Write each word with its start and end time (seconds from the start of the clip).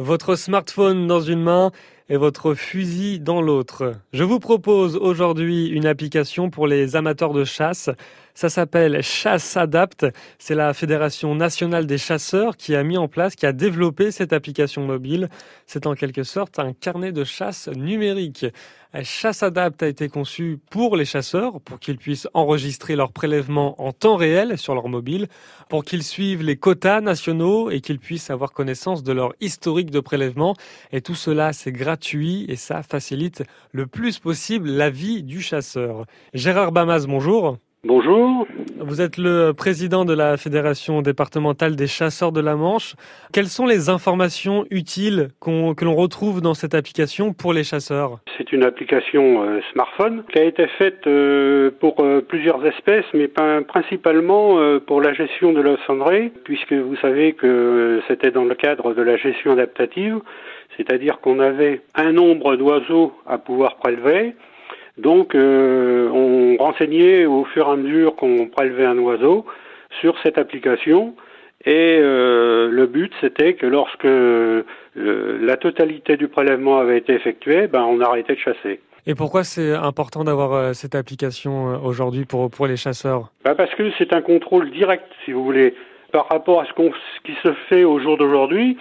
Votre 0.00 0.36
smartphone 0.36 1.08
dans 1.08 1.20
une 1.20 1.42
main 1.42 1.72
et 2.08 2.16
votre 2.16 2.54
fusil 2.54 3.20
dans 3.20 3.42
l'autre. 3.42 3.94
Je 4.12 4.24
vous 4.24 4.40
propose 4.40 4.96
aujourd'hui 4.96 5.66
une 5.66 5.86
application 5.86 6.50
pour 6.50 6.66
les 6.66 6.96
amateurs 6.96 7.32
de 7.32 7.44
chasse. 7.44 7.90
Ça 8.34 8.48
s'appelle 8.48 9.02
Chasse 9.02 9.56
Adapt. 9.56 10.06
C'est 10.38 10.54
la 10.54 10.72
Fédération 10.72 11.34
nationale 11.34 11.86
des 11.86 11.98
chasseurs 11.98 12.56
qui 12.56 12.76
a 12.76 12.84
mis 12.84 12.96
en 12.96 13.08
place, 13.08 13.34
qui 13.34 13.46
a 13.46 13.52
développé 13.52 14.12
cette 14.12 14.32
application 14.32 14.86
mobile. 14.86 15.28
C'est 15.66 15.86
en 15.86 15.94
quelque 15.94 16.22
sorte 16.22 16.60
un 16.60 16.72
carnet 16.72 17.10
de 17.10 17.24
chasse 17.24 17.68
numérique. 17.68 18.46
Chasse 19.02 19.42
Adapt 19.42 19.82
a 19.82 19.88
été 19.88 20.08
conçu 20.08 20.60
pour 20.70 20.96
les 20.96 21.04
chasseurs, 21.04 21.60
pour 21.60 21.78
qu'ils 21.78 21.98
puissent 21.98 22.28
enregistrer 22.32 22.96
leurs 22.96 23.12
prélèvements 23.12 23.74
en 23.82 23.92
temps 23.92 24.16
réel 24.16 24.56
sur 24.56 24.74
leur 24.74 24.88
mobile, 24.88 25.26
pour 25.68 25.84
qu'ils 25.84 26.04
suivent 26.04 26.42
les 26.42 26.56
quotas 26.56 27.02
nationaux 27.02 27.70
et 27.70 27.80
qu'ils 27.80 27.98
puissent 27.98 28.30
avoir 28.30 28.52
connaissance 28.52 29.02
de 29.02 29.12
leur 29.12 29.34
historique 29.40 29.90
de 29.90 30.00
prélèvement. 30.00 30.54
Et 30.90 31.02
tout 31.02 31.16
cela, 31.16 31.52
c'est 31.52 31.72
gratuit 31.72 31.97
et 32.48 32.56
ça 32.56 32.82
facilite 32.82 33.42
le 33.72 33.86
plus 33.86 34.18
possible 34.18 34.68
la 34.68 34.90
vie 34.90 35.22
du 35.22 35.40
chasseur. 35.40 36.04
Gérard 36.34 36.72
Bamas, 36.72 37.06
bonjour. 37.06 37.58
Bonjour. 37.84 38.44
Vous 38.80 39.00
êtes 39.00 39.18
le 39.18 39.52
président 39.52 40.04
de 40.04 40.12
la 40.12 40.36
Fédération 40.36 41.00
départementale 41.00 41.76
des 41.76 41.86
chasseurs 41.86 42.32
de 42.32 42.40
la 42.40 42.56
Manche. 42.56 42.96
Quelles 43.32 43.46
sont 43.46 43.66
les 43.66 43.88
informations 43.88 44.66
utiles 44.70 45.28
que 45.40 45.84
l'on 45.84 45.94
retrouve 45.94 46.40
dans 46.40 46.54
cette 46.54 46.74
application 46.74 47.32
pour 47.32 47.52
les 47.52 47.62
chasseurs? 47.62 48.18
C'est 48.36 48.52
une 48.52 48.64
application 48.64 49.44
euh, 49.44 49.60
smartphone 49.72 50.24
qui 50.32 50.40
a 50.40 50.44
été 50.44 50.66
faite 50.76 51.06
euh, 51.06 51.70
pour 51.78 52.00
euh, 52.00 52.20
plusieurs 52.20 52.66
espèces, 52.66 53.06
mais 53.14 53.28
principalement 53.28 54.58
pour 54.86 55.00
la 55.00 55.12
gestion 55.12 55.52
de 55.52 55.60
l'os 55.60 55.78
cendré, 55.86 56.32
puisque 56.42 56.72
vous 56.72 56.96
savez 56.96 57.34
que 57.34 58.00
c'était 58.08 58.32
dans 58.32 58.44
le 58.44 58.56
cadre 58.56 58.92
de 58.92 59.02
la 59.02 59.16
gestion 59.16 59.52
adaptative, 59.52 60.20
c'est-à-dire 60.76 61.20
qu'on 61.20 61.40
avait 61.40 61.80
un 61.94 62.12
nombre 62.12 62.56
d'oiseaux 62.56 63.12
à 63.26 63.38
pouvoir 63.38 63.76
prélever 63.76 64.34
donc, 64.98 65.34
euh, 65.34 66.10
on 66.12 66.56
renseignait 66.62 67.24
au 67.24 67.44
fur 67.44 67.68
et 67.68 67.70
à 67.70 67.76
mesure 67.76 68.16
qu'on 68.16 68.46
prélevait 68.46 68.84
un 68.84 68.98
oiseau 68.98 69.46
sur 70.00 70.16
cette 70.22 70.38
application. 70.38 71.14
Et 71.64 71.98
euh, 72.00 72.68
le 72.70 72.86
but, 72.86 73.12
c'était 73.20 73.54
que 73.54 73.66
lorsque 73.66 74.04
euh, 74.04 74.64
la 74.96 75.56
totalité 75.56 76.16
du 76.16 76.28
prélèvement 76.28 76.78
avait 76.78 76.98
été 76.98 77.14
effectuée, 77.14 77.68
ben, 77.68 77.82
on 77.82 78.00
arrêtait 78.00 78.34
de 78.34 78.40
chasser. 78.40 78.80
Et 79.06 79.14
pourquoi 79.14 79.44
c'est 79.44 79.72
important 79.72 80.24
d'avoir 80.24 80.74
cette 80.74 80.94
application 80.94 81.82
aujourd'hui 81.82 82.24
pour, 82.24 82.50
pour 82.50 82.66
les 82.66 82.76
chasseurs? 82.76 83.30
Ben 83.44 83.54
Parce 83.54 83.74
que 83.74 83.90
c'est 83.96 84.12
un 84.12 84.20
contrôle 84.20 84.70
direct, 84.70 85.06
si 85.24 85.32
vous 85.32 85.44
voulez. 85.44 85.74
Par 86.12 86.28
rapport 86.28 86.60
à 86.60 86.64
ce, 86.64 86.72
ce 86.72 87.20
qui 87.24 87.32
se 87.42 87.52
fait 87.68 87.84
au 87.84 88.00
jour 88.00 88.18
d'aujourd'hui, 88.18 88.76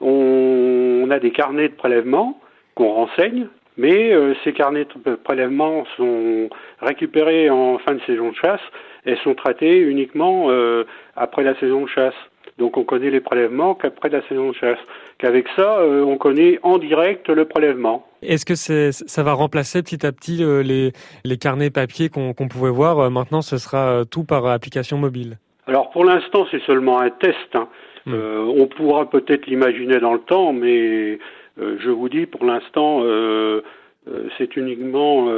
on, 0.00 1.04
on 1.04 1.10
a 1.10 1.18
des 1.18 1.30
carnets 1.30 1.68
de 1.68 1.74
prélèvement 1.74 2.40
qu'on 2.74 2.92
renseigne 2.92 3.48
mais 3.78 4.12
euh, 4.12 4.34
ces 4.44 4.52
carnets 4.52 4.86
de 5.06 5.14
prélèvements 5.14 5.84
sont 5.96 6.50
récupérés 6.82 7.48
en 7.48 7.78
fin 7.78 7.94
de 7.94 8.00
saison 8.06 8.30
de 8.30 8.34
chasse 8.34 8.60
et 9.06 9.16
sont 9.22 9.34
traités 9.34 9.78
uniquement 9.78 10.50
euh, 10.50 10.84
après 11.16 11.44
la 11.44 11.58
saison 11.58 11.84
de 11.84 11.88
chasse. 11.88 12.14
Donc 12.58 12.76
on 12.76 12.82
connaît 12.82 13.10
les 13.10 13.20
prélèvements 13.20 13.76
qu'après 13.76 14.08
la 14.08 14.20
saison 14.28 14.50
de 14.50 14.54
chasse. 14.56 14.78
Qu'avec 15.18 15.46
ça, 15.54 15.78
euh, 15.78 16.02
on 16.02 16.18
connaît 16.18 16.58
en 16.64 16.78
direct 16.78 17.28
le 17.28 17.44
prélèvement. 17.44 18.04
Est-ce 18.20 18.44
que 18.44 18.56
ça 18.56 19.22
va 19.22 19.32
remplacer 19.32 19.80
petit 19.84 20.04
à 20.04 20.10
petit 20.10 20.38
les, 20.64 20.90
les 21.24 21.36
carnets 21.36 21.70
papier 21.70 22.08
qu'on 22.08 22.34
pouvait 22.34 22.70
voir? 22.70 23.08
Maintenant, 23.12 23.42
ce 23.42 23.58
sera 23.58 24.02
tout 24.10 24.24
par 24.24 24.44
application 24.46 24.98
mobile. 24.98 25.38
Alors 25.68 25.90
pour 25.90 26.04
l'instant, 26.04 26.46
c'est 26.50 26.62
seulement 26.62 26.98
un 26.98 27.10
test. 27.10 27.36
Hein. 27.54 27.68
Hmm. 28.08 28.14
on 28.14 28.66
pourra 28.66 29.10
peut-être 29.10 29.46
l'imaginer 29.46 30.00
dans 30.00 30.14
le 30.14 30.20
temps, 30.20 30.52
mais 30.52 31.18
euh, 31.60 31.76
je 31.80 31.90
vous 31.90 32.08
dis, 32.08 32.26
pour 32.26 32.44
l'instant, 32.44 33.00
euh, 33.02 33.62
euh, 34.08 34.28
c'est 34.36 34.56
uniquement 34.56 35.28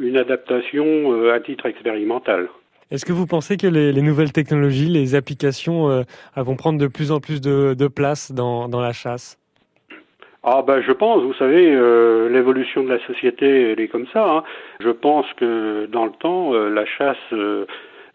une 0.00 0.16
adaptation 0.16 1.30
à 1.30 1.40
titre 1.40 1.66
expérimental. 1.66 2.48
Est-ce 2.90 3.04
que 3.04 3.12
vous 3.12 3.26
pensez 3.26 3.56
que 3.56 3.66
les, 3.66 4.02
nouvelles 4.02 4.32
technologies, 4.32 4.86
les 4.86 5.14
applications 5.16 6.04
vont 6.36 6.56
prendre 6.56 6.78
de 6.78 6.86
plus 6.86 7.10
en 7.10 7.20
plus 7.20 7.40
de, 7.40 7.88
place 7.88 8.32
dans, 8.32 8.68
la 8.80 8.92
chasse? 8.92 9.38
Ah 10.48 10.62
ben 10.64 10.80
je 10.80 10.92
pense, 10.92 11.24
vous 11.24 11.34
savez, 11.34 11.72
l'évolution 12.30 12.84
de 12.84 12.90
la 12.90 13.04
société, 13.06 13.72
elle 13.72 13.80
est 13.80 13.88
comme 13.88 14.06
ça. 14.12 14.24
Hein. 14.30 14.44
Je 14.78 14.90
pense 14.90 15.26
que 15.36 15.86
dans 15.86 16.04
le 16.04 16.12
temps, 16.12 16.52
la 16.52 16.86
chasse 16.86 17.34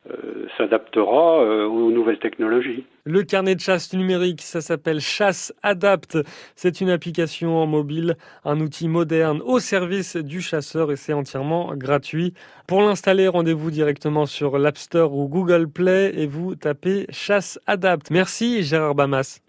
euh, 0.09 0.47
s'adaptera 0.57 1.43
euh, 1.43 1.67
aux 1.67 1.91
nouvelles 1.91 2.17
technologies. 2.17 2.85
Le 3.03 3.21
carnet 3.21 3.53
de 3.53 3.59
chasse 3.59 3.93
numérique, 3.93 4.41
ça 4.41 4.59
s'appelle 4.59 4.99
Chasse 4.99 5.53
Adapt. 5.61 6.17
C'est 6.55 6.81
une 6.81 6.89
application 6.89 7.57
en 7.57 7.67
mobile, 7.67 8.17
un 8.43 8.59
outil 8.61 8.87
moderne 8.87 9.41
au 9.45 9.59
service 9.59 10.15
du 10.15 10.41
chasseur 10.41 10.91
et 10.91 10.95
c'est 10.95 11.13
entièrement 11.13 11.75
gratuit. 11.75 12.33
Pour 12.67 12.81
l'installer, 12.81 13.27
rendez-vous 13.27 13.69
directement 13.69 14.25
sur 14.25 14.57
l'App 14.57 14.77
Store 14.77 15.13
ou 15.13 15.27
Google 15.27 15.67
Play 15.67 16.13
et 16.15 16.25
vous 16.25 16.55
tapez 16.55 17.05
Chasse 17.09 17.59
Adapt. 17.67 18.09
Merci 18.09 18.63
Gérard 18.63 18.95
Bamas. 18.95 19.41